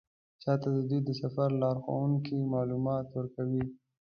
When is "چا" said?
0.41-0.53